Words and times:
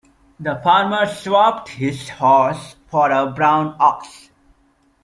The 0.39 0.59
farmer 0.63 1.05
swapped 1.05 1.69
his 1.69 2.09
horse 2.09 2.75
for 2.89 3.11
a 3.11 3.29
brown 3.31 3.75
ox. 3.79 4.31